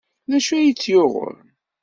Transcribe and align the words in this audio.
D 0.29 0.31
acu 0.37 0.51
ay 0.55 0.71
tt-yuɣen? 0.71 1.39